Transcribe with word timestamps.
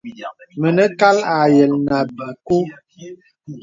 Mənə 0.61 0.83
kàl 0.99 1.17
àyə̀l 1.39 1.73
nà 1.85 1.95
ābi 2.03 2.27
kū. 2.45 2.57